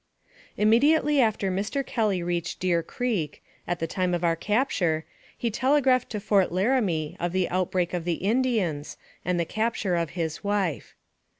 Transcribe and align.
IMMEDIATELY 0.57 1.21
after 1.21 1.51
Mr. 1.51 1.85
Kelly 1.85 2.23
reached 2.23 2.59
Deer 2.59 2.81
Creek, 2.81 3.43
at 3.67 3.77
the 3.77 3.85
time 3.85 4.15
of 4.15 4.23
our 4.23 4.35
capture, 4.35 5.05
he 5.37 5.51
telegraphed 5.51 6.09
to 6.09 6.19
Fort 6.19 6.51
Laramie 6.51 7.15
of 7.19 7.33
the 7.33 7.47
outbreak 7.49 7.93
of 7.93 8.03
the 8.03 8.13
Indians, 8.15 8.97
and 9.23 9.39
the 9.39 9.45
cap 9.45 9.75
ture 9.75 9.93
of 9.95 10.17
his 10.17 10.43
wife. 10.43 10.95